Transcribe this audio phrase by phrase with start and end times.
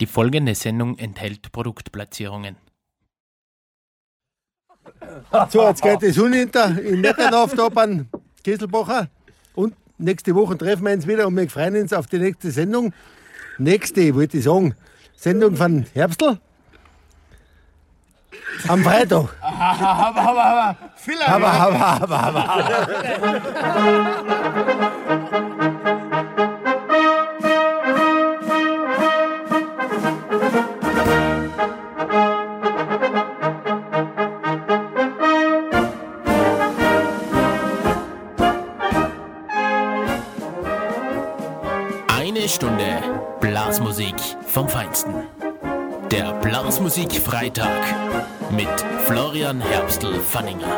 [0.00, 2.56] Die folgende Sendung enthält Produktplatzierungen.
[5.50, 8.08] So, jetzt geht die Sonne hinter in Neckernhof da beim
[8.44, 9.08] Kesselbacher.
[9.54, 12.92] Und nächste Woche treffen wir uns wieder und wir freuen uns auf die nächste Sendung.
[13.58, 14.74] Nächste, wollte ich sagen,
[15.16, 16.38] Sendung von Herbstl.
[18.68, 19.34] Am Freitag.
[19.40, 22.86] Aber, aber, aber, viel Aber, aber, aber, aber.
[46.86, 47.82] Blasmusik Freitag
[48.52, 48.68] mit
[49.06, 50.70] Florian Herbstl-Fanninger.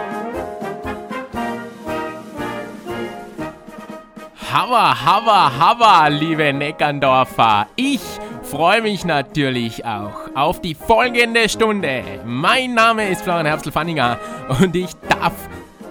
[4.51, 7.67] Hava, hava, hava, liebe Neckerndorfer.
[7.77, 8.01] Ich
[8.43, 12.03] freue mich natürlich auch auf die folgende Stunde.
[12.25, 14.19] Mein Name ist Florian Herbstl-Fanninger
[14.61, 15.35] und ich darf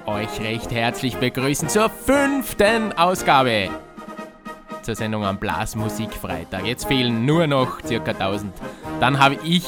[0.07, 3.69] euch recht herzlich begrüßen zur fünften Ausgabe
[4.87, 6.65] zur Sendung am Blasmusik Freitag.
[6.65, 8.53] Jetzt fehlen nur noch circa 1000.
[9.01, 9.65] Dann habe ich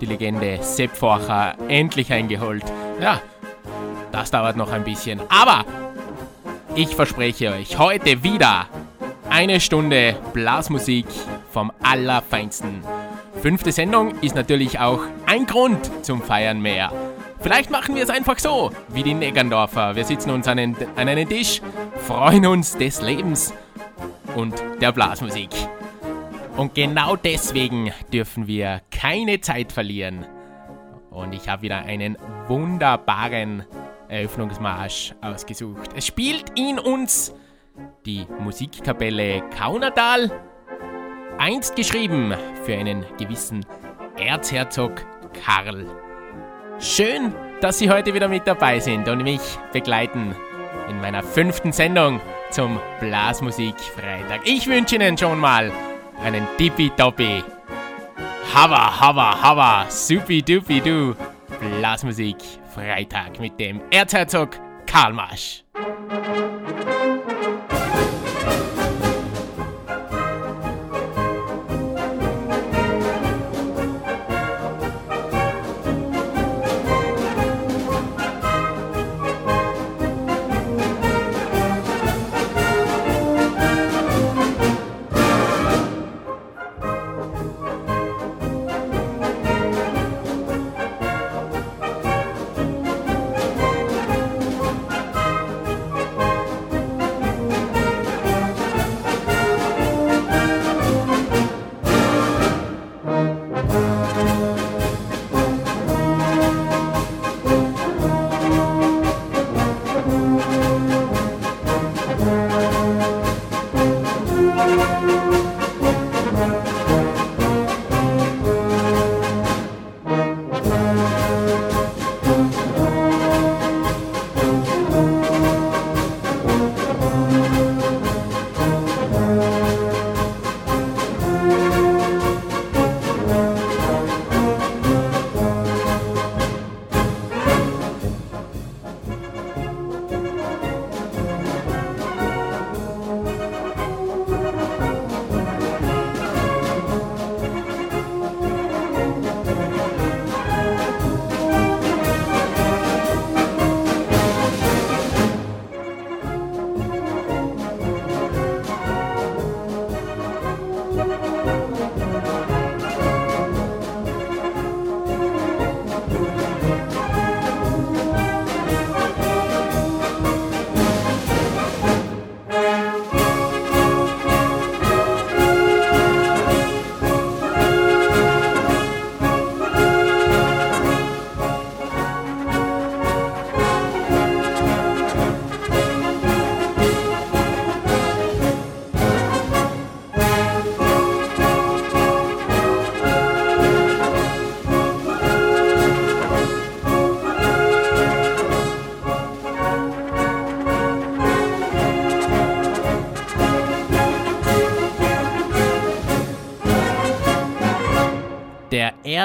[0.00, 2.64] die Legende Sepp Forcher endlich eingeholt.
[3.00, 3.20] Ja,
[4.12, 5.20] das dauert noch ein bisschen.
[5.28, 5.64] Aber
[6.74, 8.66] ich verspreche euch, heute wieder
[9.30, 11.06] eine Stunde Blasmusik
[11.50, 12.82] vom Allerfeinsten.
[13.42, 16.90] Fünfte Sendung ist natürlich auch ein Grund zum Feiern mehr.
[17.40, 19.94] Vielleicht machen wir es einfach so, wie die Neggerndorfer.
[19.94, 21.60] Wir sitzen uns an einen, an einen Tisch,
[22.06, 23.52] freuen uns des Lebens
[24.34, 25.50] und der Blasmusik.
[26.56, 30.24] Und genau deswegen dürfen wir keine Zeit verlieren.
[31.10, 32.16] Und ich habe wieder einen
[32.48, 33.64] wunderbaren
[34.08, 35.90] Eröffnungsmarsch ausgesucht.
[35.94, 37.34] Es spielt ihn uns
[38.06, 40.30] die Musikkapelle Kaunertal,
[41.36, 42.34] einst geschrieben
[42.64, 43.66] für einen gewissen
[44.18, 45.04] Erzherzog
[45.44, 45.86] Karl.
[46.78, 50.34] Schön, dass Sie heute wieder mit dabei sind und mich begleiten
[50.88, 54.40] in meiner fünften Sendung zum Blasmusik Freitag.
[54.44, 55.70] Ich wünsche Ihnen schon mal
[56.22, 57.44] einen tippitoppi,
[58.54, 61.14] hava, hava, hava, supi dupi du.
[61.60, 62.36] Blasmusik.
[62.74, 65.64] Freitag mit dem Erzherzog Karl Marsch.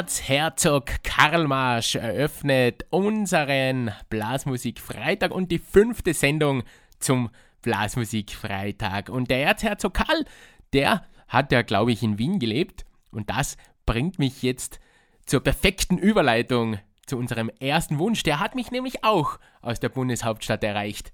[0.01, 6.63] Erzherzog Karl Marsch eröffnet unseren Blasmusik Freitag und die fünfte Sendung
[6.97, 7.29] zum
[7.61, 9.09] Blasmusik Freitag.
[9.09, 10.25] Und der Erzherzog Karl,
[10.73, 14.79] der hat ja, glaube ich, in Wien gelebt Und das bringt mich jetzt
[15.27, 18.23] zur perfekten Überleitung zu unserem ersten Wunsch.
[18.23, 21.11] Der hat mich nämlich auch aus der Bundeshauptstadt erreicht.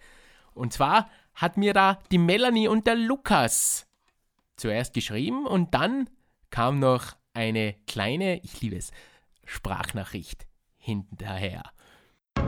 [0.53, 3.85] Und zwar hat mir da die Melanie und der Lukas
[4.55, 6.09] zuerst geschrieben und dann
[6.51, 8.91] kam noch eine kleine, ich liebe es,
[9.45, 11.61] Sprachnachricht hinterher.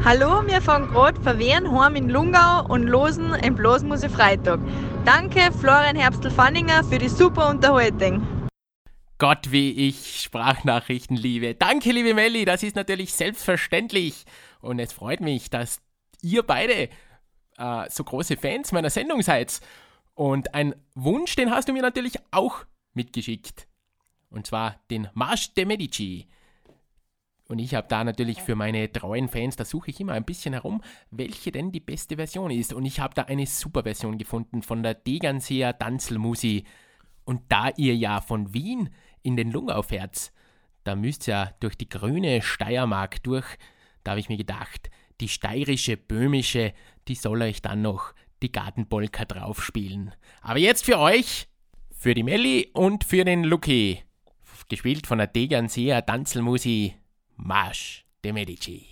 [0.04, 4.60] Hallo, wir fahren gerade von Wien heim in Lungau und losen im Blasmusik Freitag.
[5.06, 8.26] Danke, Florian Herbstl-Fanninger, für die super Unterhaltung.
[9.20, 11.54] Gott, wie ich Sprachnachrichten liebe.
[11.54, 14.26] Danke, liebe Melli, das ist natürlich selbstverständlich.
[14.60, 15.82] Und es freut mich, dass
[16.22, 16.90] ihr beide
[17.58, 19.60] äh, so große Fans meiner Sendung seid.
[20.16, 23.69] Und ein Wunsch, den hast du mir natürlich auch mitgeschickt.
[24.30, 26.28] Und zwar den Marsch de Medici.
[27.48, 30.54] Und ich habe da natürlich für meine treuen Fans, da suche ich immer ein bisschen
[30.54, 32.74] herum, welche denn die beste Version ist.
[32.74, 36.66] Und ich habe da eine super Version gefunden von der Degernseer Danzelmusi.
[37.26, 38.90] Und da ihr ja von Wien
[39.24, 40.32] in den Lungau fährt,
[40.84, 43.58] da müsst ihr ja durch die grüne Steiermark durch.
[44.04, 46.74] Da habe ich mir gedacht, die steirische, böhmische,
[47.08, 50.14] die soll euch dann noch die Gartenpolka draufspielen.
[50.42, 51.48] Aber jetzt für euch,
[51.92, 54.04] für die Melli und für den Lucky.
[54.68, 56.96] Gespielt von der Degernseer Danzelmusi
[57.36, 58.86] Marsch de Medici.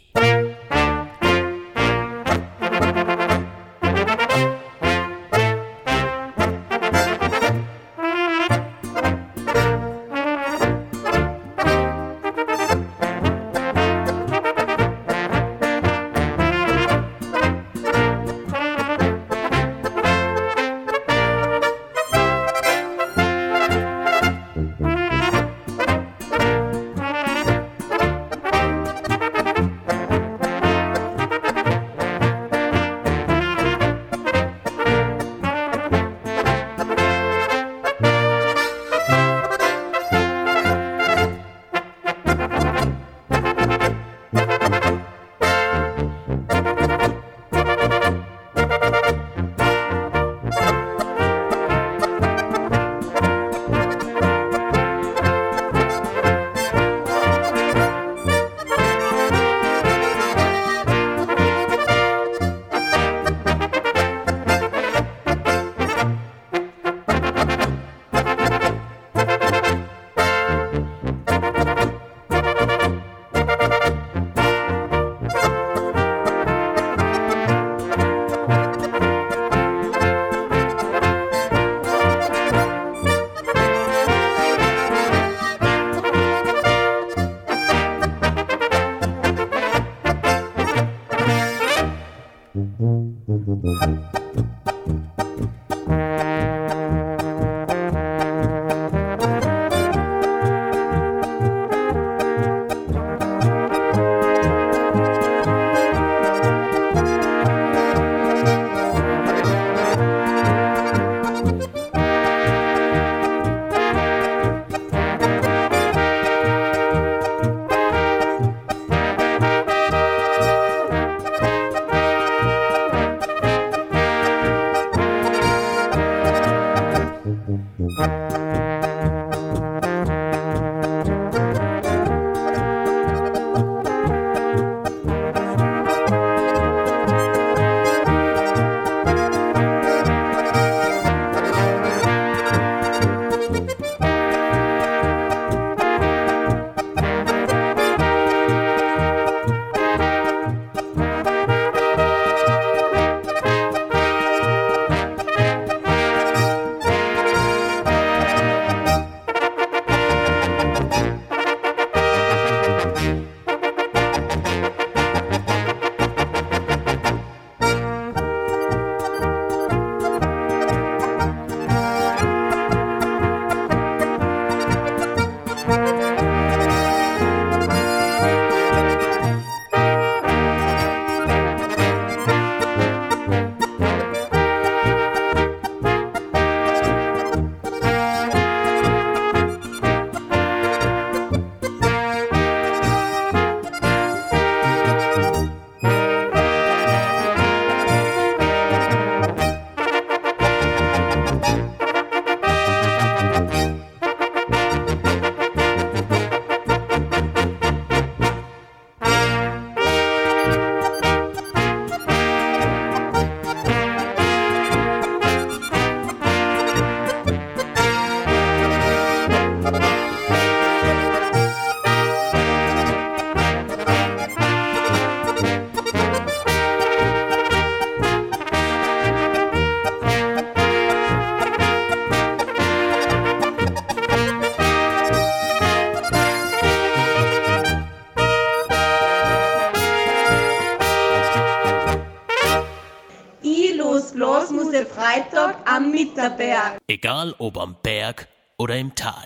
[247.17, 249.25] Egal ob am Berg oder im Tal,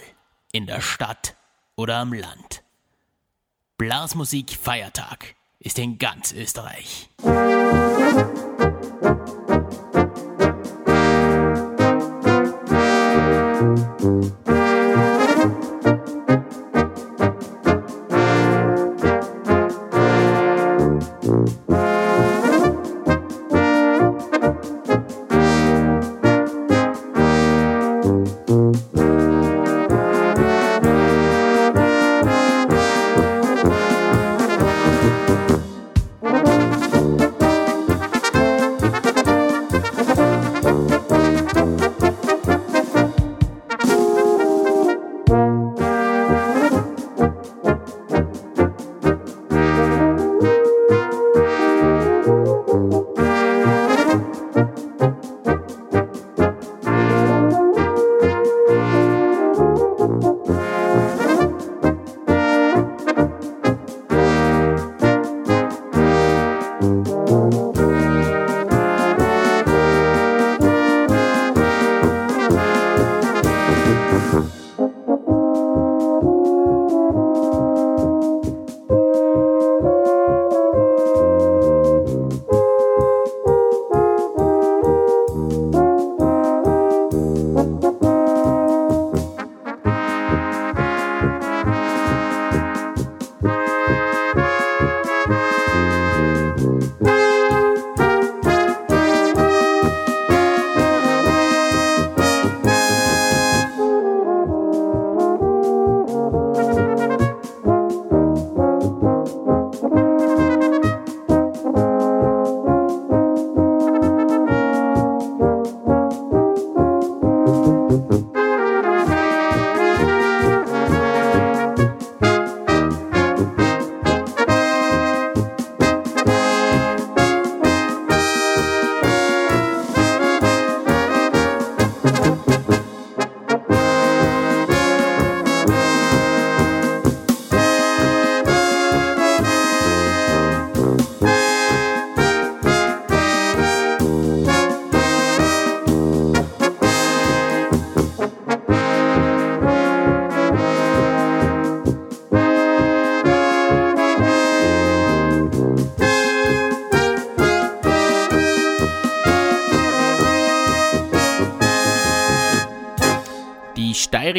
[0.53, 1.35] in der Stadt
[1.75, 2.63] oder am Land.
[3.77, 7.09] Blasmusik Feiertag ist in ganz Österreich.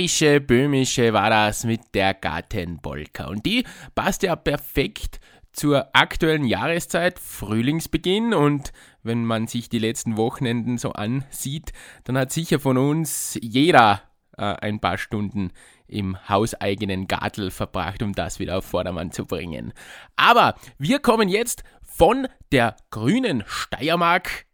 [0.09, 3.27] Steirische, böhmische war das mit der Gartenbolka.
[3.29, 5.21] Und die passt ja perfekt
[5.53, 8.35] zur aktuellen Jahreszeit, Frühlingsbeginn.
[8.35, 11.73] Und wenn man sich die letzten Wochenenden so ansieht,
[12.05, 14.03] dann hat sicher von uns jeder
[14.37, 15.53] äh, ein paar Stunden
[15.87, 19.73] im hauseigenen Gartel verbracht, um das wieder auf Vordermann zu bringen.
[20.17, 24.47] Aber wir kommen jetzt von der grünen Steiermark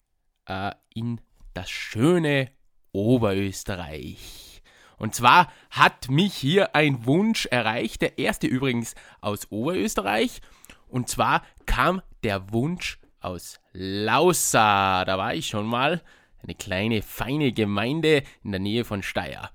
[0.47, 1.21] äh, in
[1.55, 2.51] das schöne
[2.93, 4.48] Oberösterreich.
[4.99, 10.41] Und zwar hat mich hier ein Wunsch erreicht, der erste übrigens aus Oberösterreich.
[10.89, 15.05] Und zwar kam der Wunsch aus Lausa.
[15.05, 16.03] Da war ich schon mal.
[16.43, 19.51] Eine kleine, feine Gemeinde in der Nähe von Steyr.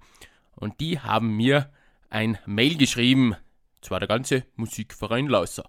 [0.56, 1.72] Und die haben mir
[2.10, 3.36] ein Mail geschrieben.
[3.82, 5.64] Zwar der ganze Musikverein Lausa.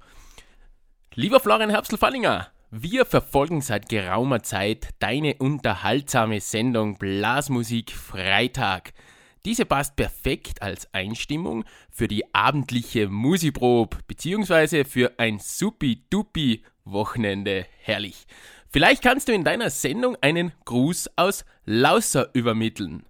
[1.15, 8.93] Lieber Florian Herbstl-Fallinger, wir verfolgen seit geraumer Zeit deine unterhaltsame Sendung Blasmusik Freitag.
[9.45, 14.85] Diese passt perfekt als Einstimmung für die abendliche Musiprobe bzw.
[14.85, 17.67] für ein supi-dupi Wochenende.
[17.81, 18.27] Herrlich.
[18.71, 23.05] Vielleicht kannst du in deiner Sendung einen Gruß aus Lauser übermitteln.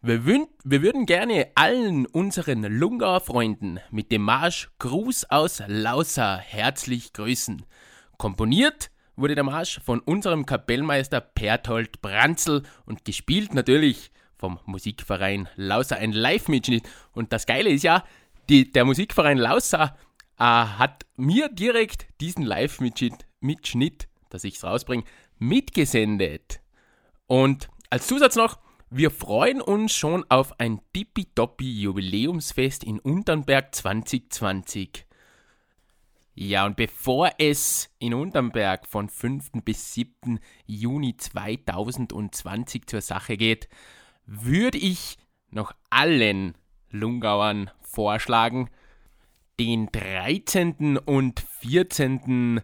[0.00, 7.12] Wir, wir, würden gerne allen unseren Lungauer Freunden mit dem Marsch Gruß aus Lauser herzlich
[7.12, 7.66] grüßen.
[8.16, 15.96] Komponiert wurde der Marsch von unserem Kapellmeister Pertold Branzel und gespielt natürlich vom Musikverein Lausa
[15.96, 16.88] ein Live-Mitschnitt.
[17.12, 18.04] Und das Geile ist ja,
[18.48, 19.96] die, der Musikverein Lausa
[20.38, 25.04] äh, hat mir direkt diesen Live-Mitschnitt, Mitschnitt, dass ich es rausbringe,
[25.38, 26.60] mitgesendet.
[27.26, 28.58] Und als Zusatz noch,
[28.90, 35.04] wir freuen uns schon auf ein tippitoppi Jubiläumsfest in Unternberg 2020.
[36.34, 39.50] Ja, und bevor es in Unternberg von 5.
[39.64, 40.38] bis 7.
[40.66, 43.68] Juni 2020 zur Sache geht,
[44.28, 45.16] würde ich
[45.50, 46.54] noch allen
[46.90, 48.70] Lungauern vorschlagen,
[49.58, 50.96] den 13.
[50.98, 52.60] und 14.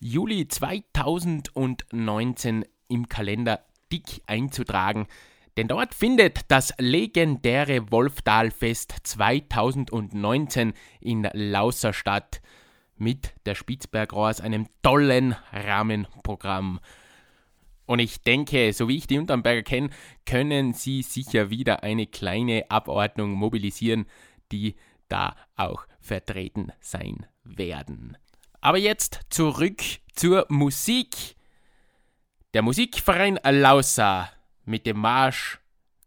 [0.00, 5.06] Juli 2019 im Kalender dick einzutragen.
[5.56, 12.42] Denn dort findet das legendäre Wolftalfest 2019 in Lauser statt
[12.96, 16.80] mit der Spitzbergrohrs, einem tollen Rahmenprogramm.
[17.86, 19.90] Und ich denke, so wie ich die Unternberger kenne,
[20.24, 24.06] können sie sicher wieder eine kleine Abordnung mobilisieren,
[24.52, 24.74] die
[25.08, 28.16] da auch vertreten sein werden.
[28.60, 29.82] Aber jetzt zurück
[30.14, 31.36] zur Musik.
[32.54, 34.30] Der Musikverein Lausa
[34.64, 35.60] mit dem Marsch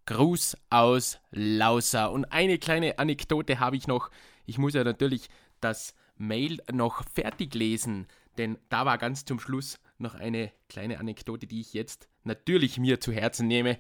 [0.08, 2.06] Gruß aus Lausa.
[2.06, 4.10] Und eine kleine Anekdote habe ich noch.
[4.46, 5.30] Ich muss ja natürlich
[5.60, 8.08] das Mail noch fertig lesen,
[8.38, 13.00] denn da war ganz zum Schluss noch eine kleine Anekdote, die ich jetzt natürlich mir
[13.00, 13.78] zu Herzen nehme.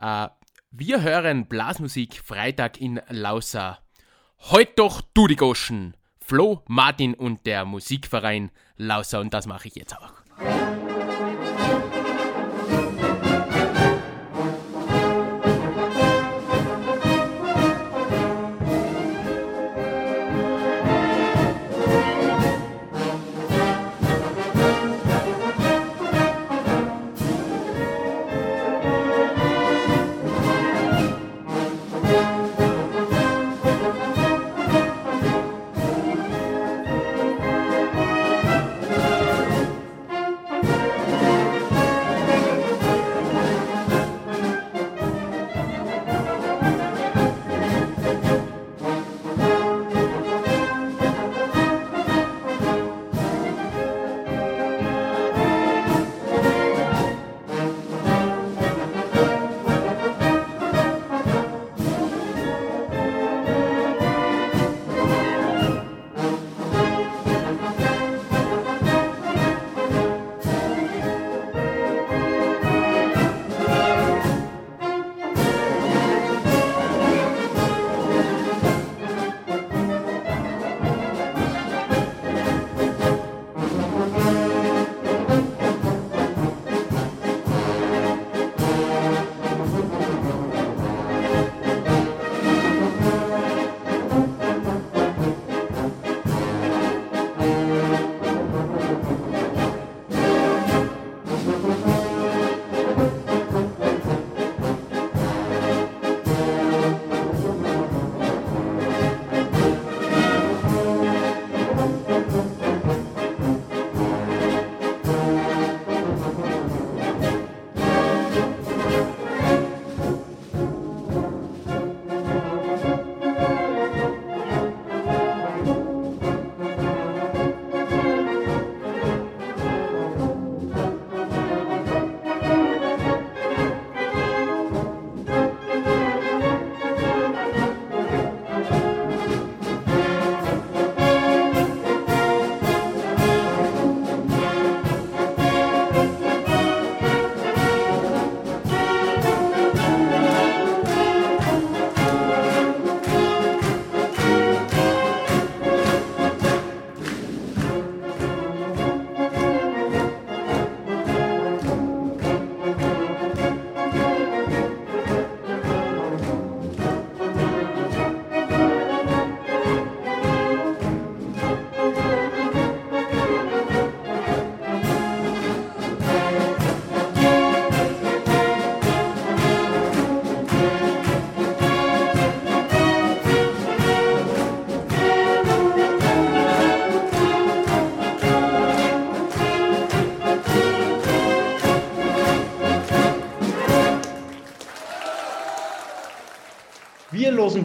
[0.00, 0.28] Äh,
[0.70, 3.78] wir hören Blasmusik Freitag in Lausa.
[4.50, 5.96] Heut doch du die Goschen.
[6.20, 10.79] Flo, Martin und der Musikverein Lausa und das mache ich jetzt auch.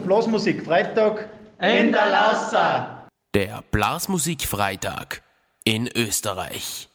[0.06, 1.28] Blasmusik Freitag
[1.60, 3.08] in der Lausa.
[3.34, 5.20] Der Blasmusik Freitag
[5.64, 6.88] in Österreich.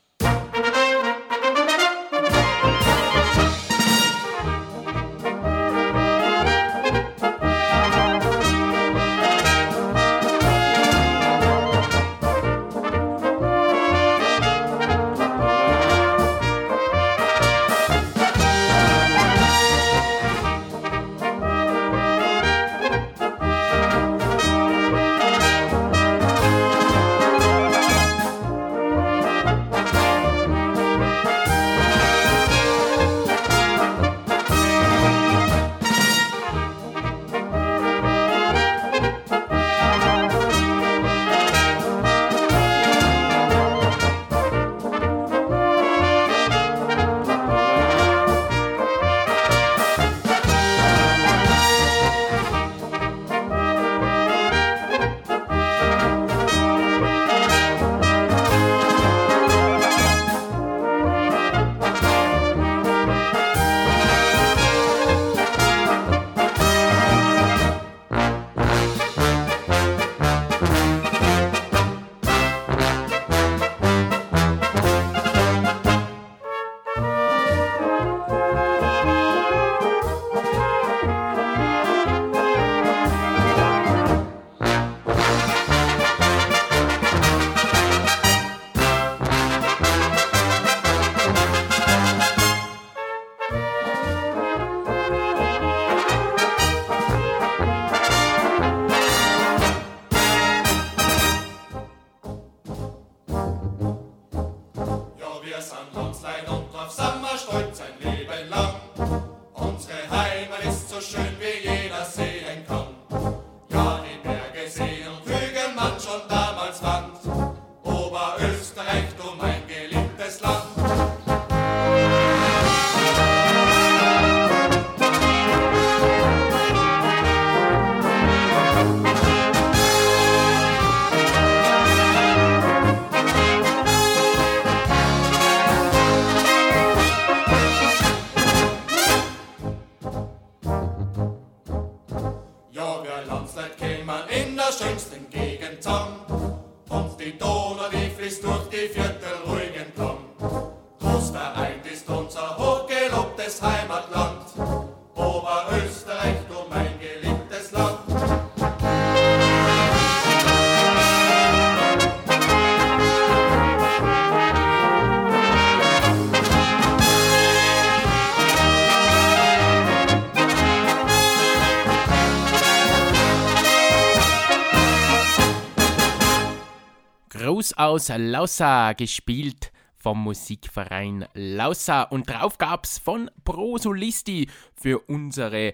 [177.77, 185.73] Aus Lausa gespielt vom Musikverein Lausa und drauf gab's von Pro Solisti für unsere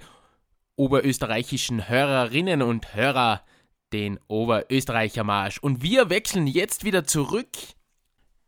[0.75, 3.41] oberösterreichischen Hörerinnen und Hörer
[3.93, 5.59] den Oberösterreicher Marsch.
[5.59, 7.57] Und wir wechseln jetzt wieder zurück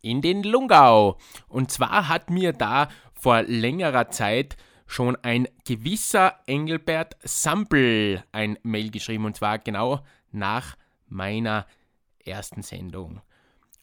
[0.01, 1.17] in den Lungau.
[1.47, 8.91] Und zwar hat mir da vor längerer Zeit schon ein gewisser Engelbert Sampel ein Mail
[8.91, 10.75] geschrieben und zwar genau nach
[11.07, 11.65] meiner
[12.25, 13.21] ersten Sendung.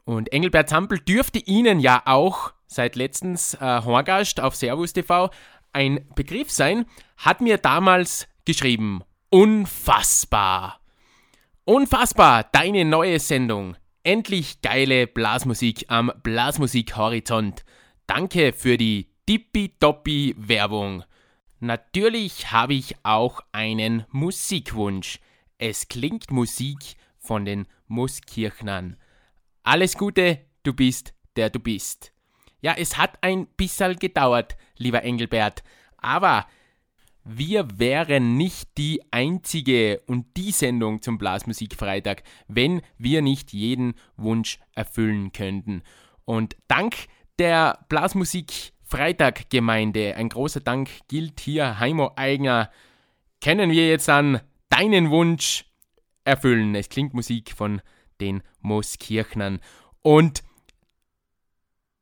[0.06, 5.30] Und Engelbert Zampel dürfte Ihnen ja auch seit letztens äh, Horgast auf Servus TV
[5.72, 6.86] ein Begriff sein,
[7.18, 9.02] hat mir damals geschrieben.
[9.30, 10.80] Unfassbar.
[11.64, 13.76] Unfassbar, deine neue Sendung.
[14.04, 17.64] Endlich geile Blasmusik am Blasmusik-Horizont.
[18.06, 21.02] Danke für die tippitoppi Werbung.
[21.58, 25.18] Natürlich habe ich auch einen Musikwunsch.
[25.58, 28.96] Es klingt Musik von den Muskirchnern.
[29.66, 32.12] Alles Gute, du bist, der du bist.
[32.60, 35.64] Ja, es hat ein bisschen gedauert, lieber Engelbert,
[35.96, 36.46] aber
[37.24, 44.60] wir wären nicht die einzige und die Sendung zum Blasmusikfreitag, wenn wir nicht jeden Wunsch
[44.76, 45.82] erfüllen könnten.
[46.24, 46.94] Und dank
[47.40, 52.70] der Blasmusik-Freitag-Gemeinde, ein großer Dank gilt hier Heimo Eigner,
[53.42, 55.64] können wir jetzt an deinen Wunsch
[56.22, 56.76] erfüllen.
[56.76, 57.82] Es klingt Musik von
[58.20, 59.60] den Mooskirchnern.
[60.02, 60.42] Und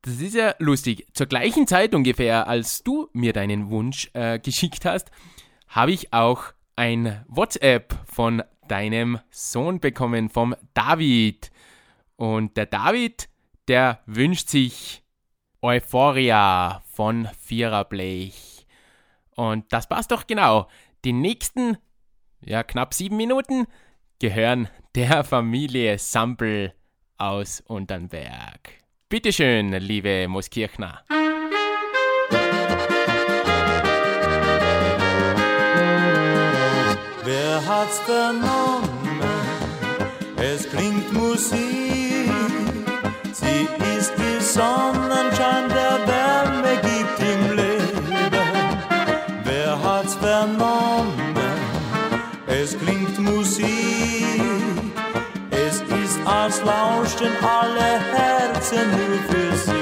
[0.03, 1.07] das ist ja lustig.
[1.14, 5.11] Zur gleichen Zeit ungefähr, als du mir deinen Wunsch äh, geschickt hast,
[5.68, 11.50] habe ich auch ein WhatsApp von deinem Sohn bekommen, vom David.
[12.16, 13.29] Und der David,
[13.68, 15.03] der wünscht sich
[15.62, 18.66] Euphoria von Viererblech.
[19.31, 20.68] Und das passt doch genau.
[21.05, 21.79] Die nächsten,
[22.42, 23.66] ja, knapp sieben Minuten
[24.18, 26.72] gehören der Familie Sampel
[27.18, 28.70] aus Unternberg.
[29.09, 31.02] Bitteschön, liebe Moskirchner.
[37.24, 39.20] Wer hat's vernommen?
[40.37, 42.04] Es klingt Musik.
[57.25, 59.73] Lauschten alle Herzen nur für sie.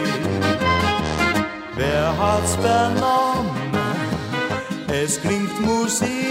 [1.76, 3.50] Wer hat's vernommen?
[4.88, 6.21] Es klingt Musik.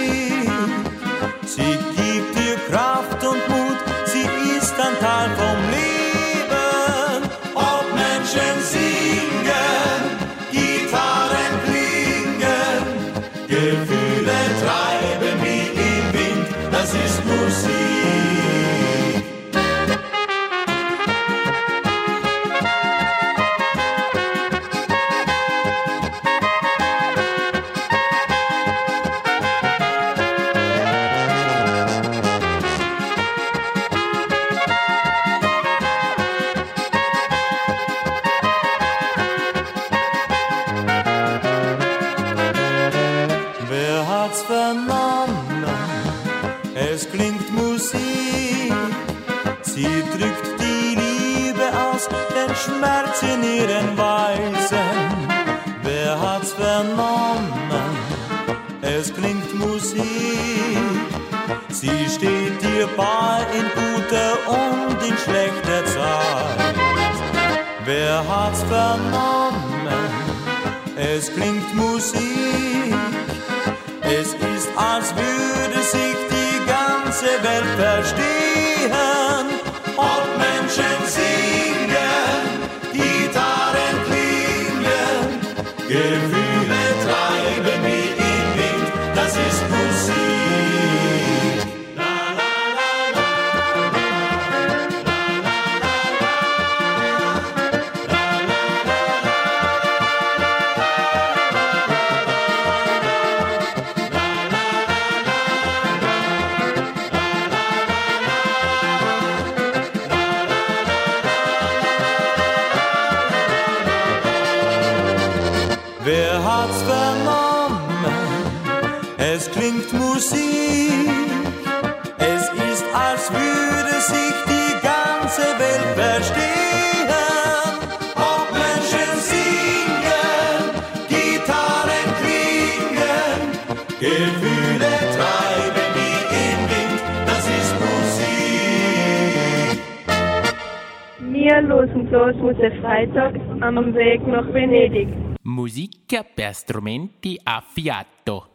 [142.31, 145.09] Blasmusik Freitag am Weg nach Venedig.
[145.43, 148.47] Musica per strumenti a fiato.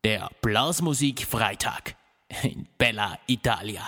[0.00, 1.94] Der Blasmusik Freitag
[2.42, 3.82] in Bella Italia.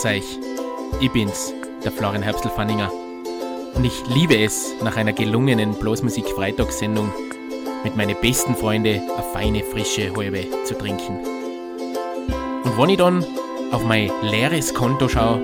[0.00, 0.38] Grüß euch,
[1.02, 1.52] ich bin's,
[1.84, 2.90] der Florian Herbstl-Fanninger.
[3.74, 7.12] Und ich liebe es, nach einer gelungenen Blasmusik-Freitagssendung
[7.84, 11.18] mit meinen besten Freunden eine feine, frische Halbe zu trinken.
[12.64, 13.22] Und wenn ich dann
[13.72, 15.38] auf mein leeres Konto schaue,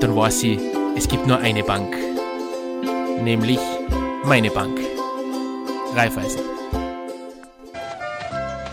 [0.00, 0.58] dann weiß ich,
[0.94, 1.96] es gibt nur eine Bank.
[3.22, 3.60] Nämlich
[4.24, 4.78] meine Bank.
[5.94, 6.42] Raiffeisen.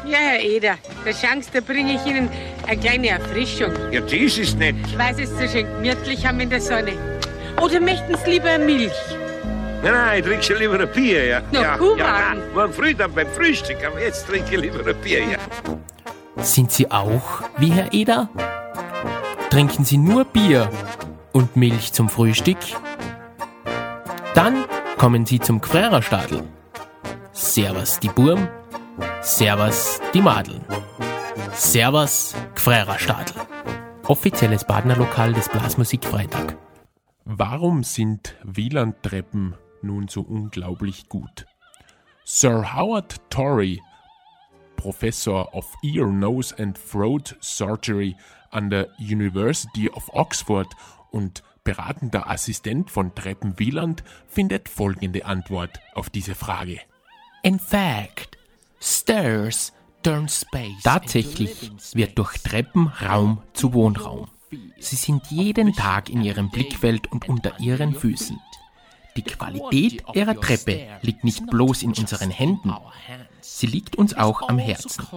[0.06, 2.30] Ja, Herr Eder, der Chance, da bringe ich Ihnen
[2.68, 3.72] eine kleine Erfrischung.
[3.92, 4.76] Ja, das ist nett.
[5.16, 6.94] Sie es so schön gemütlich haben in der Sonne.
[7.62, 8.92] Oder möchten Sie lieber Milch?
[9.84, 11.42] Nein, nein, ich trinke schon lieber ein Bier, ja.
[11.52, 12.00] Na, ja, Kuhwagen.
[12.00, 15.38] ja, nein, morgen früh dann beim Frühstück, aber jetzt trinke ich lieber ein Bier, ja.
[16.44, 18.30] Sind Sie auch wie Herr Eder?
[19.50, 20.70] Trinken Sie nur Bier
[21.34, 22.58] und Milch zum Frühstück?
[24.34, 24.66] Dann
[24.98, 26.44] kommen Sie zum Gfrererstadel.
[27.32, 28.48] Servus die Burm,
[29.22, 30.62] Servus die Madeln.
[31.54, 32.34] Servus
[32.66, 33.46] Gfrererstadel.
[34.08, 36.58] Offizielles Badnerlokal des Blasmusik Freitag.
[37.24, 41.46] Warum sind Wielandtreppen nun so unglaublich gut?
[42.24, 43.80] Sir Howard Torrey,
[44.78, 48.16] Professor of Ear, Nose and Throat Surgery
[48.50, 50.70] an der University of Oxford
[51.12, 56.82] und beratender Assistent von Treppen Wieland, findet folgende Antwort auf diese Frage.
[57.44, 58.40] In fact,
[58.80, 59.72] stairs.
[60.84, 64.28] Tatsächlich wird durch Treppen Raum zu Wohnraum.
[64.80, 68.40] Sie sind jeden Tag in ihrem Blickfeld und unter ihren Füßen.
[69.18, 72.74] Die Qualität ihrer Treppe liegt nicht bloß in unseren Händen,
[73.40, 75.08] sie liegt uns auch am Herzen.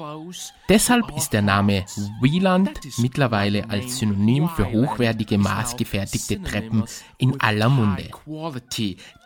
[0.68, 1.84] Deshalb ist der Name
[2.20, 6.84] Wieland mittlerweile als Synonym für hochwertige, maßgefertigte Treppen
[7.18, 8.08] in aller Munde.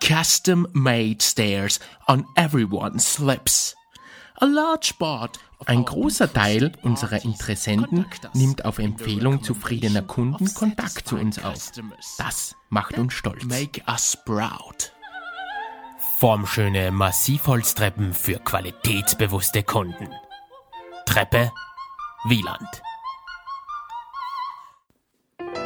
[0.02, 3.76] Custom-made stairs on everyone's lips.
[4.40, 11.16] A large part ein großer Teil unserer Interessenten nimmt auf Empfehlung zufriedener Kunden Kontakt zu
[11.16, 11.72] uns auf.
[12.18, 13.44] Das macht uns stolz.
[13.44, 14.92] Make us proud.
[16.18, 20.08] Formschöne Massivholztreppen für qualitätsbewusste Kunden.
[21.06, 21.52] Treppe
[22.24, 22.82] Wieland.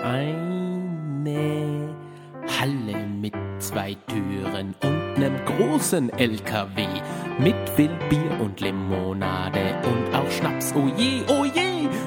[0.02, 1.94] Eine
[2.58, 3.05] Halle
[3.66, 6.86] zwei Türen und nem großen LKW
[7.38, 10.72] mit viel Bier und Limonade und auch Schnaps.
[10.76, 11.44] Oh je, oh!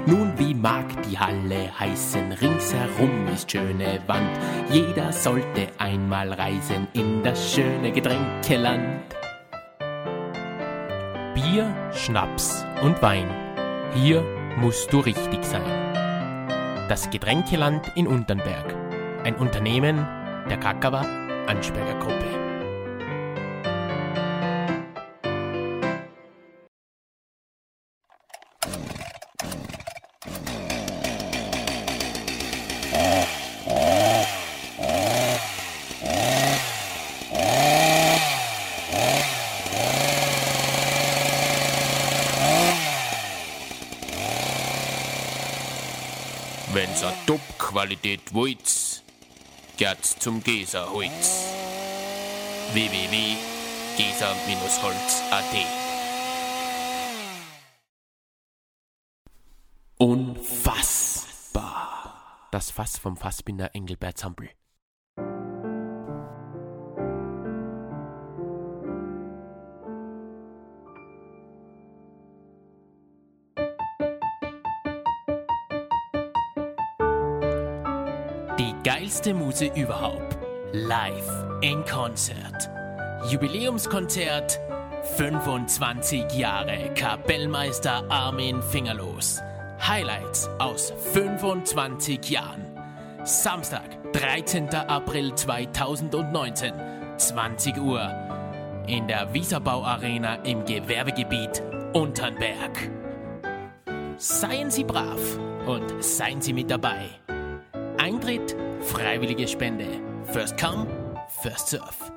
[0.06, 2.32] Nun, wie mag die Halle heißen?
[2.32, 4.32] Ringsherum ist schöne Wand.
[4.72, 9.04] Jeder sollte einmal reisen in das schöne Getränkeland.
[11.36, 13.30] Bier, Schnaps und Wein.
[13.94, 14.24] Hier
[14.58, 15.62] musst du richtig sein.
[16.88, 18.76] Das Getränkeland in Unternberg.
[19.24, 20.08] Ein Unternehmen
[20.50, 21.06] der Krakauer
[21.48, 22.49] Ansperger Gruppe.
[49.80, 51.48] Geht zum Geserholz.
[52.74, 55.56] www.geser-holz.at
[59.98, 62.14] Unfassbar.
[62.52, 64.50] Das Fass vom Fassbinder Engelbert Zampel.
[79.20, 80.38] Geilste Muse überhaupt.
[80.72, 82.70] Live in Konzert.
[83.30, 84.58] Jubiläumskonzert
[85.18, 89.42] 25 Jahre Kapellmeister Armin Fingerlos.
[89.86, 92.66] Highlights aus 25 Jahren.
[93.26, 94.70] Samstag, 13.
[94.74, 96.74] April 2019,
[97.18, 98.10] 20 Uhr.
[98.88, 101.62] In der Wieserbau Arena im Gewerbegebiet
[101.92, 102.90] Unternberg.
[104.16, 105.20] Seien Sie brav
[105.68, 107.10] und seien Sie mit dabei.
[107.98, 109.88] Eintritt, freiwillige Spende.
[110.26, 110.88] First come,
[111.42, 112.12] first serve.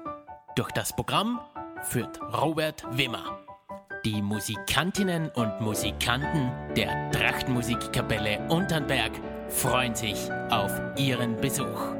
[0.57, 1.41] Durch das Programm
[1.83, 3.39] führt Robert Wimmer.
[4.05, 9.13] Die Musikantinnen und Musikanten der Trachtmusikkapelle Unternberg
[9.49, 11.95] freuen sich auf ihren Besuch.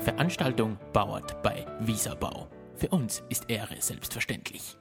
[0.00, 2.48] Veranstaltung Bauert bei Wieserbau.
[2.74, 4.78] Für uns ist Ehre selbstverständlich.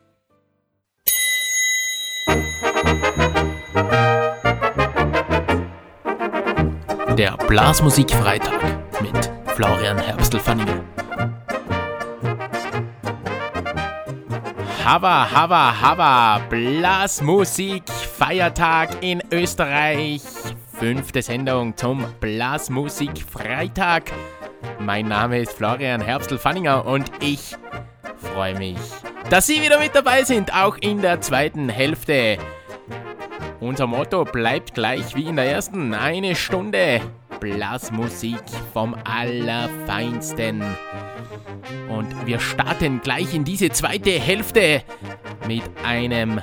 [7.18, 8.62] Der Blasmusik-Freitag
[9.02, 10.84] mit Florian Herbstl-Fanninger.
[14.86, 20.22] Hava, Hava, Hava, Blasmusik, Feiertag in Österreich.
[20.80, 24.12] Fünfte Sendung zum Blasmusik Freitag.
[24.78, 27.56] Mein Name ist Florian Herbstl-Fanninger und ich
[28.32, 28.78] freue mich,
[29.32, 32.38] dass Sie wieder mit dabei sind, auch in der zweiten Hälfte.
[33.60, 35.96] Unser Motto bleibt gleich wie in der ersten.
[35.96, 37.02] Eine Stunde
[37.40, 40.64] Blasmusik vom Allerfeinsten.
[41.90, 44.84] Und wir starten gleich in diese zweite Hälfte
[45.48, 46.42] mit einem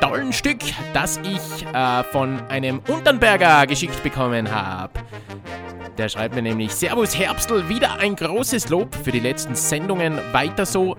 [0.00, 0.60] tollen Stück,
[0.94, 5.00] das ich äh, von einem Unternberger geschickt bekommen habe.
[5.98, 10.18] Der schreibt mir nämlich: Servus Herbstl, wieder ein großes Lob für die letzten Sendungen.
[10.32, 10.96] Weiter so.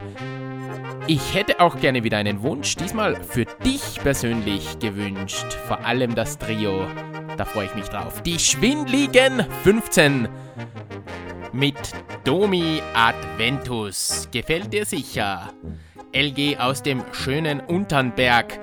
[1.11, 5.53] Ich hätte auch gerne wieder einen Wunsch, diesmal für dich persönlich gewünscht.
[5.67, 6.85] Vor allem das Trio.
[7.35, 8.21] Da freue ich mich drauf.
[8.21, 10.29] Die Schwindligen 15
[11.51, 11.79] mit
[12.25, 14.29] Domi Adventus.
[14.31, 15.51] Gefällt dir sicher?
[16.13, 18.59] LG aus dem schönen Unternberg.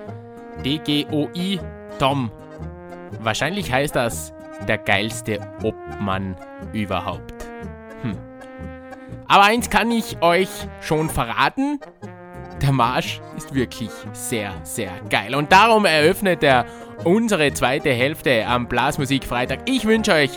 [0.65, 1.59] DGOI
[1.99, 2.31] Tom.
[3.19, 4.33] Wahrscheinlich heißt das
[4.69, 6.37] der geilste Obmann
[6.73, 7.35] überhaupt.
[8.03, 8.17] Hm.
[9.27, 10.49] Aber eins kann ich euch
[10.81, 11.81] schon verraten.
[12.63, 15.35] Der Marsch ist wirklich sehr, sehr geil.
[15.35, 16.65] Und darum eröffnet er
[17.05, 19.61] unsere zweite Hälfte am Blasmusik-Freitag.
[19.67, 20.31] Ich wünsche euch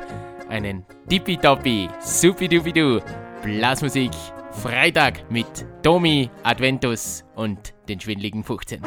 [0.49, 2.99] einen tippitoppi, supidupidu
[3.43, 4.11] Blasmusik
[4.51, 8.81] Freitag mit Domi, Adventus und den schwindligen 15.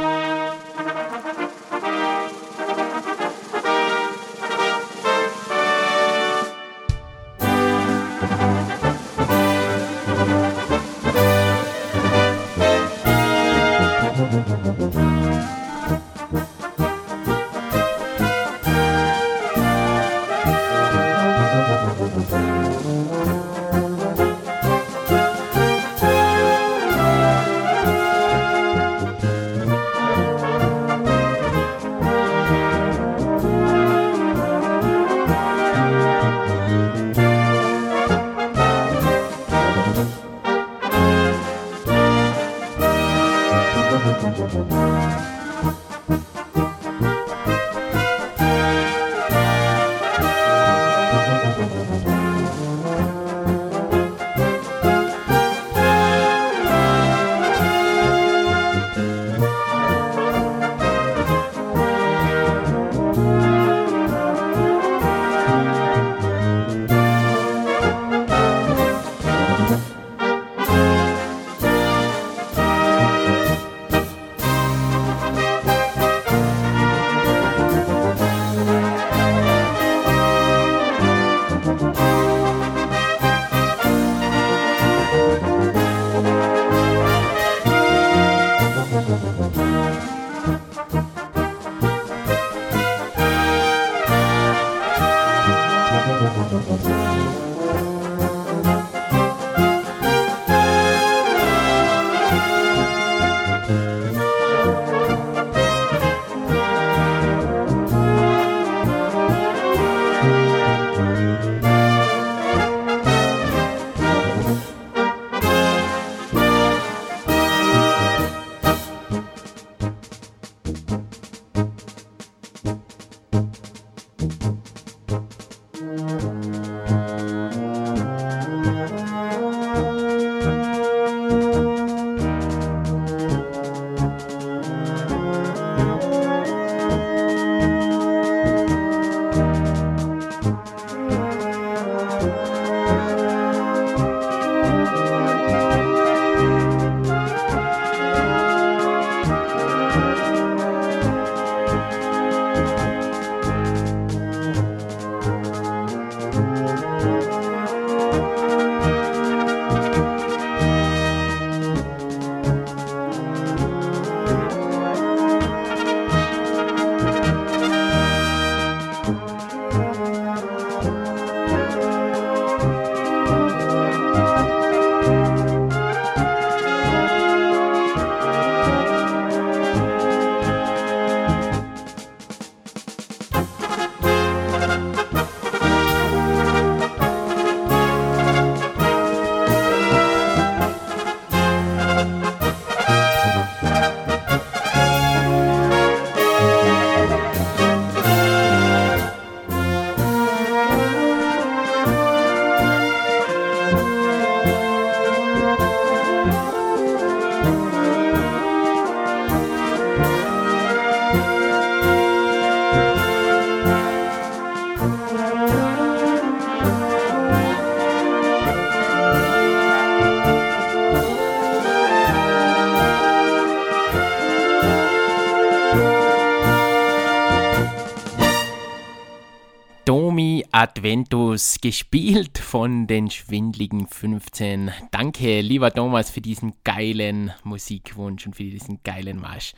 [230.55, 234.71] Adventus, gespielt von den schwindligen 15.
[234.91, 239.55] Danke, lieber Thomas, für diesen geilen Musikwunsch und für diesen geilen Marsch.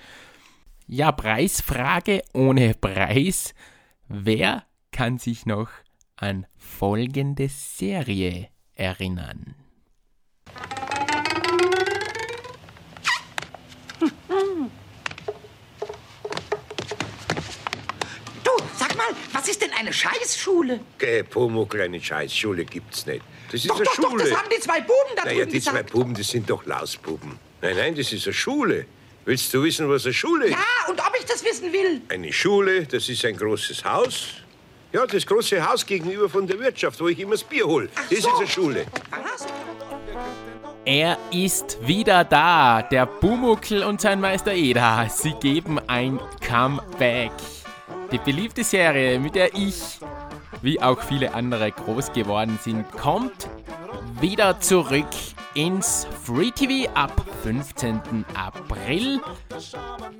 [0.87, 3.55] Ja, Preisfrage ohne Preis.
[4.07, 5.69] Wer kann sich noch
[6.15, 9.57] an folgende Serie erinnern.
[19.45, 20.81] Was ist denn eine Scheißschule?
[20.97, 23.23] Geh, Pumuckl, eine Scheißschule gibt's nicht.
[23.53, 24.25] Das ist Doch, eine doch, doch, Schule.
[24.25, 25.93] das haben die zwei Buben da naja, drüben die zwei gesagt.
[25.93, 27.39] Buben, das sind doch Lausbuben.
[27.61, 28.87] Nein, nein, das ist eine Schule.
[29.27, 30.53] Willst du wissen, was eine Schule ist?
[30.53, 32.01] Ja, und ob ich das wissen will?
[32.09, 34.29] Eine Schule, das ist ein großes Haus.
[34.95, 37.91] Ja, das große Haus gegenüber von der Wirtschaft, wo ich immer das Bier hol.
[38.09, 38.87] Das ist eine Schule.
[39.11, 39.47] Was?
[40.87, 45.07] Er ist wieder da, der Bumuckel und sein Meister Eda.
[45.11, 47.33] Sie geben ein Comeback.
[48.15, 49.99] Die beliebte Serie, mit der ich,
[50.63, 53.49] wie auch viele andere, groß geworden sind, kommt
[54.21, 55.09] wieder zurück
[55.55, 57.11] ins Free TV ab
[57.43, 58.25] 15.
[58.35, 59.21] April.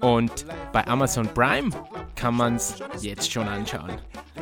[0.01, 1.71] Und bei Amazon Prime
[2.17, 3.93] kann man es jetzt schon anschauen.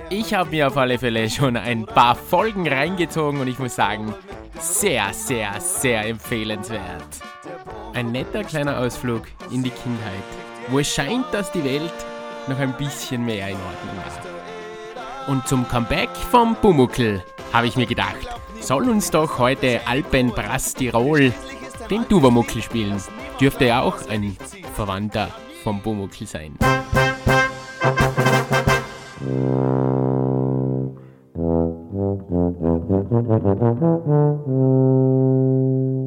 [0.09, 4.15] Ich habe mir auf alle Fälle schon ein paar Folgen reingezogen und ich muss sagen,
[4.61, 7.21] sehr, sehr, sehr empfehlenswert.
[7.93, 10.25] Ein netter kleiner Ausflug in die Kindheit,
[10.69, 11.93] wo es scheint, dass die Welt
[12.49, 15.29] noch ein bisschen mehr in Ordnung war.
[15.29, 17.23] Und zum Comeback vom Bumuckel
[17.53, 18.29] habe ich mir gedacht,
[18.61, 21.33] soll uns doch heute Alpenbrass Tirol
[21.91, 23.01] den Dubermuckel spielen.
[23.41, 24.37] Dürfte ja auch ein
[24.75, 25.29] Verwandter
[25.63, 26.57] vom Bumuckel sein.
[35.33, 35.99] Kreuz,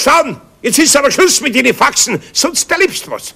[0.00, 0.40] Schaden!
[0.62, 3.34] Jetzt ist aber Schluss mit den Faxen, sonst erlebst was.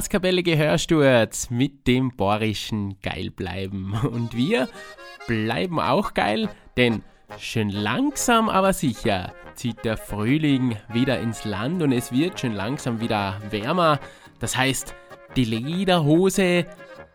[0.00, 3.92] Blaskapelle gehörst du jetzt mit dem Bohrischen geil bleiben.
[4.10, 4.66] Und wir
[5.26, 6.48] bleiben auch geil,
[6.78, 7.02] denn
[7.38, 13.02] schön langsam aber sicher zieht der Frühling wieder ins Land und es wird schön langsam
[13.02, 14.00] wieder wärmer.
[14.38, 14.94] Das heißt,
[15.36, 16.64] die Lederhose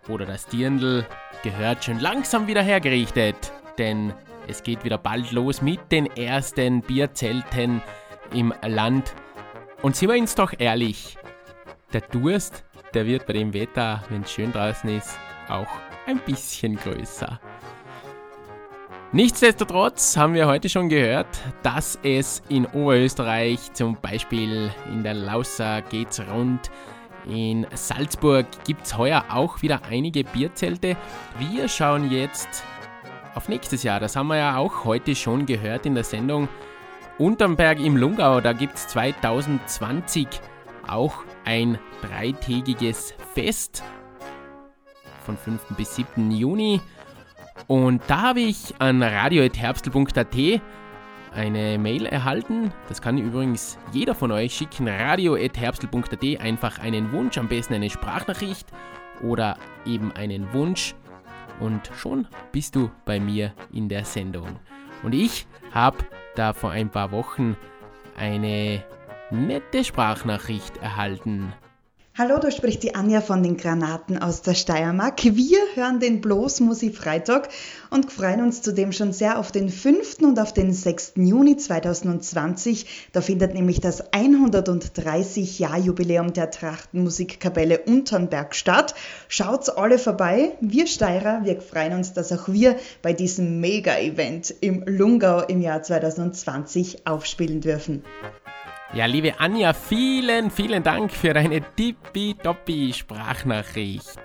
[0.07, 1.07] oder das Dirndl
[1.41, 4.13] gehört schön langsam wieder hergerichtet, denn
[4.47, 7.81] es geht wieder bald los mit den ersten Bierzelten
[8.31, 9.15] im Land.
[9.81, 11.17] Und sind wir uns doch ehrlich,
[11.95, 12.65] der Durst
[12.95, 15.19] der wird bei dem Wetter, wenn es schön draußen ist,
[15.49, 15.67] auch
[16.07, 17.39] ein bisschen größer.
[19.11, 21.27] Nichtsdestotrotz haben wir heute schon gehört,
[21.63, 26.71] dass es in Oberösterreich, zum Beispiel in der Lausa geht's rund,
[27.27, 30.95] in Salzburg gibt es heuer auch wieder einige Bierzelte.
[31.39, 32.63] Wir schauen jetzt
[33.33, 33.99] auf nächstes Jahr.
[33.99, 36.47] Das haben wir ja auch heute schon gehört in der Sendung.
[37.17, 40.27] Unterm Berg im Lungau, da gibt es 2020
[40.87, 43.83] auch ein dreitägiges Fest
[45.25, 45.61] von 5.
[45.77, 46.31] bis 7.
[46.31, 46.81] Juni.
[47.67, 50.61] Und da habe ich an radio.herbstel.at
[51.33, 52.71] eine Mail erhalten.
[52.87, 54.87] Das kann übrigens jeder von euch schicken.
[54.87, 58.67] radio.herbstel.at einfach einen Wunsch, am besten eine Sprachnachricht
[59.21, 60.95] oder eben einen Wunsch.
[61.59, 64.59] Und schon bist du bei mir in der Sendung.
[65.03, 65.97] Und ich habe
[66.35, 67.55] da vor ein paar Wochen
[68.17, 68.83] eine
[69.31, 71.53] nette Sprachnachricht erhalten.
[72.17, 75.21] Hallo, da spricht die Anja von den Granaten aus der Steiermark.
[75.25, 77.49] Wir hören den Bloß Musik Freitag
[77.89, 80.19] und freuen uns zudem schon sehr auf den 5.
[80.21, 81.15] und auf den 6.
[81.17, 83.09] Juni 2020.
[83.11, 88.95] Da findet nämlich das 130-Jahr-Jubiläum der Trachtenmusikkapelle Unternberg statt.
[89.27, 90.53] Schaut's alle vorbei.
[90.61, 95.83] Wir Steirer, wir freuen uns, dass auch wir bei diesem Mega-Event im Lungau im Jahr
[95.83, 98.05] 2020 aufspielen dürfen.
[98.95, 104.17] Ja, liebe Anja, vielen, vielen Dank für deine tippitoppi Sprachnachricht.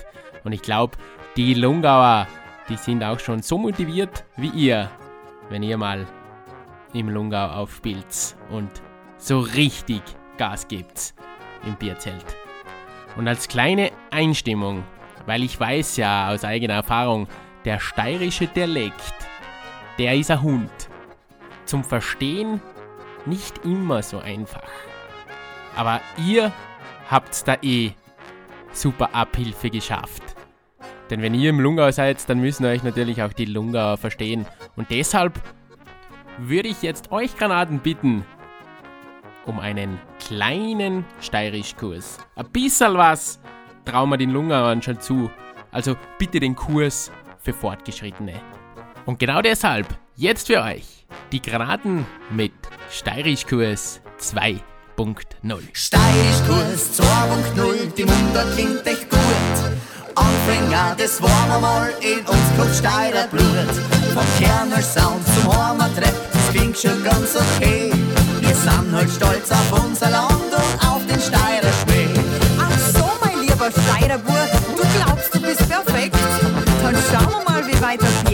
[0.45, 0.97] Und ich glaube,
[1.37, 2.29] die Lungauer,
[2.69, 4.89] die sind auch schon so motiviert wie ihr,
[5.49, 6.07] wenn ihr mal
[6.93, 8.71] im Lungau aufspielt und
[9.19, 10.03] so richtig
[10.39, 11.15] Gas gibt
[11.67, 12.25] im Bierzelt.
[13.17, 14.85] Und als kleine Einstimmung,
[15.27, 17.27] weil ich weiß ja aus eigener Erfahrung,
[17.65, 19.15] der steirische Dialekt,
[19.99, 20.71] der ist ein Hund.
[21.65, 22.63] Zum Verstehen
[23.27, 24.69] nicht immer so einfach.
[25.77, 26.53] Aber ihr
[27.11, 27.93] habt da eh
[28.73, 30.23] super Abhilfe geschafft.
[31.11, 34.47] Denn wenn ihr im Lungau seid, dann müssen euch natürlich auch die Lungauer verstehen.
[34.77, 35.41] Und deshalb
[36.39, 38.25] würde ich jetzt euch Granaten bitten
[39.47, 42.19] um einen kleinen Steirischkurs.
[42.37, 43.41] Ein bisschen was
[43.85, 45.31] trauen wir den Lungauern schon zu.
[45.73, 48.35] Also bitte den Kurs für Fortgeschrittene.
[49.07, 51.00] Und genau deshalb jetzt für euch
[51.33, 52.53] die Granaten mit
[52.91, 54.63] Steirischkurs 2.0.
[55.73, 59.21] Steirischkurs 2.0, die Munder klingt echt gut.
[60.15, 63.45] Anfänger, das waren wir mal in uns kommt Steirer Blut.
[64.13, 67.93] Vom Kerner Sound zum Heimatrepp, das klingt schon ganz okay.
[68.41, 72.09] Wir sind halt stolz auf unser Land und auf den Steirer Schmäh.
[72.59, 76.17] Ach so, mein lieber Steirer Bub, du glaubst, du bist perfekt.
[76.83, 78.30] Dann schauen wir mal, wie weit ab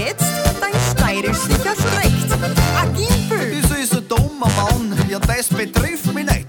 [5.48, 6.46] das betrifft mich nicht.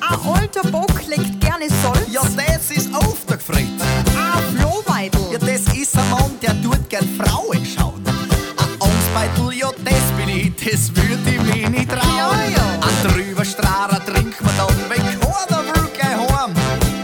[0.00, 2.06] Ein alter Bock legt gerne Salz.
[2.10, 3.58] Ja, das ist aufgefreut.
[3.58, 5.20] Ein Flohbeitel.
[5.32, 8.02] Ja, das ist ein Mann, der tut gern Frauen schauen.
[8.06, 12.16] Ein Angstbeitel, ja, das bin ich, das würde ich mir nicht trauen.
[12.16, 12.78] Ja, ja.
[12.80, 16.54] Ein drüber Strahler trinkt man dann, wenn keiner will gleich heim.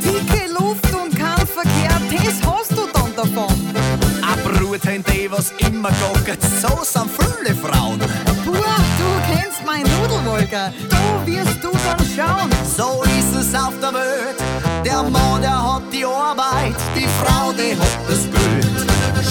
[0.03, 3.55] Dicke Luft und kein Verkehr, das hast du dann davon.
[4.23, 7.11] Ein Brutheim, die was immer gockert, so sind
[12.17, 12.51] schauen.
[12.77, 14.39] So ist es auf der Welt.
[14.85, 18.67] Der Mann, der hat die Arbeit, die Frau, die hat das Bild.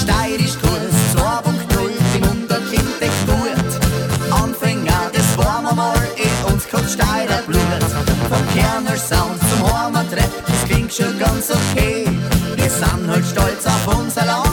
[0.02, 4.42] Steirisch Kurs 2.0, die Munder klingt echt gut.
[4.44, 7.84] Anfänger, das waren wir mal, in uns kommt Steirer Blut.
[8.30, 12.08] Vom Kerner Sound zum Heimatrepp, das klingt schon ganz okay.
[12.56, 14.51] Wir sind halt stolz auf unser Land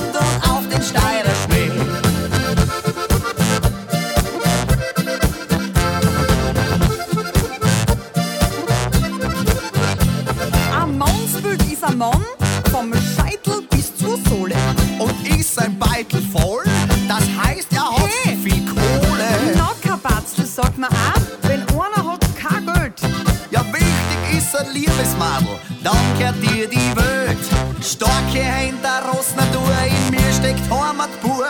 [25.18, 27.38] dann gehört dir die Welt.
[27.80, 31.48] Starke Hände, Rossnatur, in mir steckt Heimat pur.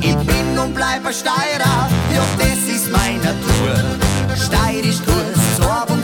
[0.00, 3.74] Ich bin und bleib ein Steirer, ja, das ist meine Natur.
[4.36, 5.98] Steirisch Kurs 2.0,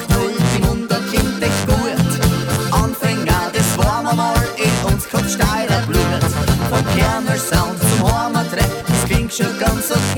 [0.56, 2.72] die Munder klingt echt gut.
[2.72, 6.24] Anfänger, das waren wir mal, in uns kommt Steirer Blut.
[6.70, 10.13] Vom Kerner Sound zum Heimatrepp, das klingt schon ganz okay.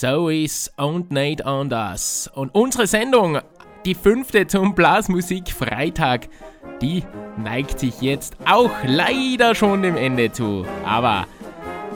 [0.00, 2.30] So ist und nicht anders.
[2.34, 3.40] Und unsere Sendung,
[3.84, 6.30] die fünfte zum Blasmusik Freitag,
[6.80, 7.04] die
[7.36, 10.64] neigt sich jetzt auch leider schon dem Ende zu.
[10.86, 11.26] Aber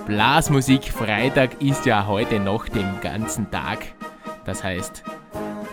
[0.04, 3.78] Blasmusik Freitag ist ja heute noch den ganzen Tag.
[4.44, 5.02] Das heißt,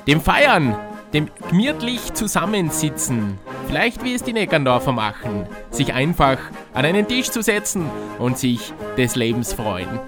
[0.07, 0.77] dem Feiern,
[1.11, 6.37] dem gemütlich zusammensitzen, vielleicht wie es die Neckerndorfer machen, sich einfach
[6.73, 9.99] an einen Tisch zu setzen und sich des Lebens freuen.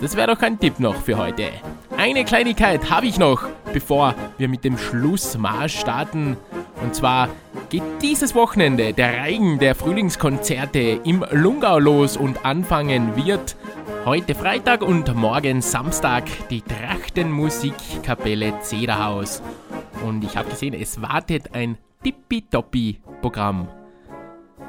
[0.00, 1.50] Das wäre doch ein Tipp noch für heute.
[1.96, 6.36] Eine Kleinigkeit habe ich noch, bevor wir mit dem Schlussmarsch starten.
[6.82, 7.28] Und zwar
[7.68, 13.56] geht dieses Wochenende der Reigen der Frühlingskonzerte im Lungau los und anfangen wird
[14.04, 19.42] heute Freitag und morgen Samstag die Trachtenmusikkapelle Zederhaus.
[20.06, 23.68] Und ich habe gesehen, es wartet ein tippitoppi-Programm.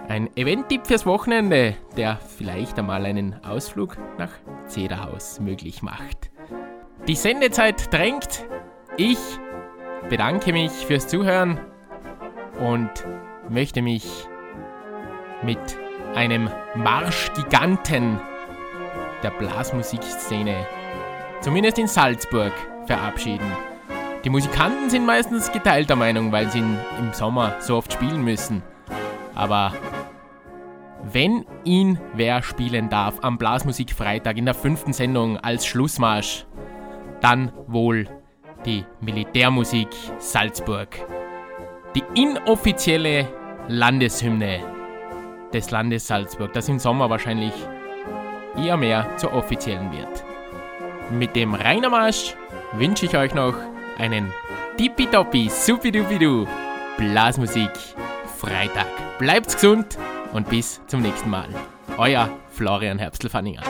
[0.09, 4.31] Ein Event-Tipp fürs Wochenende, der vielleicht einmal einen Ausflug nach
[4.65, 6.31] Zederhaus möglich macht.
[7.07, 8.43] Die Sendezeit drängt.
[8.97, 9.19] Ich
[10.09, 11.59] bedanke mich fürs Zuhören
[12.59, 12.89] und
[13.49, 14.27] möchte mich
[15.43, 15.59] mit
[16.15, 18.19] einem Marschgiganten
[19.21, 20.65] der Blasmusikszene,
[21.41, 22.53] zumindest in Salzburg,
[22.87, 23.51] verabschieden.
[24.23, 28.63] Die Musikanten sind meistens geteilter Meinung, weil sie im Sommer so oft spielen müssen.
[29.35, 29.71] Aber
[31.03, 36.45] Wenn ihn wer spielen darf am Blasmusikfreitag in der fünften Sendung als Schlussmarsch,
[37.21, 38.07] dann wohl
[38.65, 39.87] die Militärmusik
[40.17, 40.89] Salzburg.
[41.95, 43.27] Die inoffizielle
[43.67, 44.59] Landeshymne
[45.53, 47.53] des Landes Salzburg, das im Sommer wahrscheinlich
[48.57, 50.23] eher mehr zur offiziellen wird.
[51.11, 52.35] Mit dem Rainermarsch
[52.73, 53.55] wünsche ich euch noch
[53.97, 54.31] einen
[54.77, 56.45] tippitoppi, supidupidu
[56.97, 57.71] Blasmusik
[58.37, 58.87] Freitag.
[59.17, 59.97] Bleibt gesund
[60.33, 61.47] und bis zum nächsten Mal.
[61.97, 63.63] Euer Florian Herbstl-Fanninger.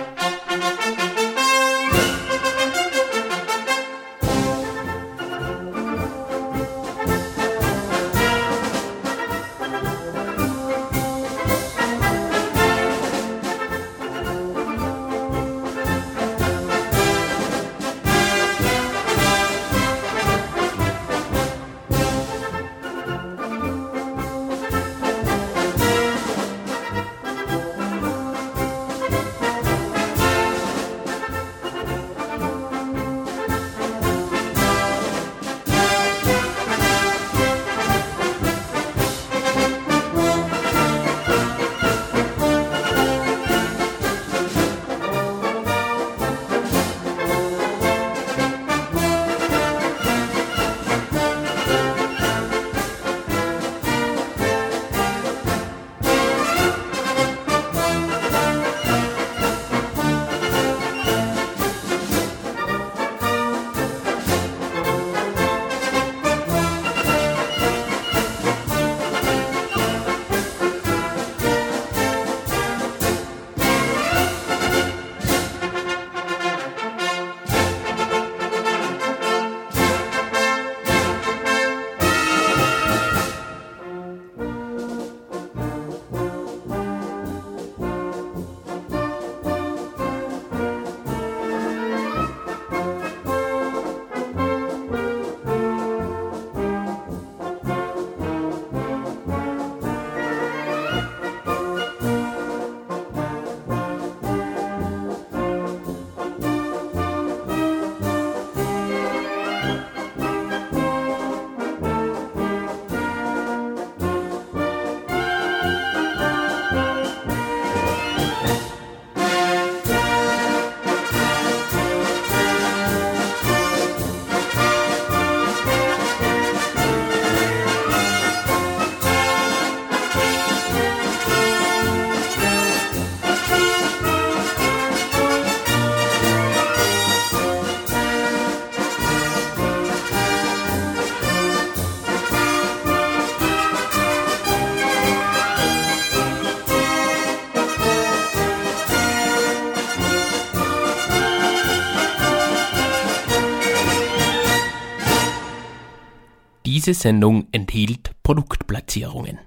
[156.90, 159.38] Diese Sendung enthielt Produktplatzierungen.